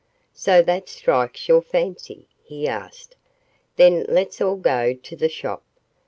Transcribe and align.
"So 0.33 0.63
that 0.63 0.89
strikes 0.89 1.47
your 1.47 1.61
fancy?" 1.61 2.25
he 2.43 2.67
asked. 2.67 3.17
"Then 3.75 4.03
let's 4.09 4.41
all 4.41 4.55
go 4.55 4.95
to 4.95 5.15
the 5.15 5.29
shop. 5.29 5.61